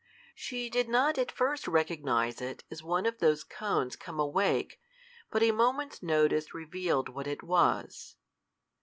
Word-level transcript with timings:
She 0.33 0.67
did 0.71 0.89
not 0.89 1.19
at 1.19 1.31
first 1.31 1.67
recognize 1.67 2.41
it 2.41 2.63
as 2.71 2.81
one 2.81 3.05
of 3.05 3.19
those 3.19 3.43
cones 3.43 3.95
come 3.95 4.19
awake, 4.19 4.79
but 5.29 5.43
a 5.43 5.51
moment's 5.51 6.01
notice 6.01 6.55
revealed 6.55 7.07
what 7.09 7.27
it 7.27 7.43
was. 7.43 8.15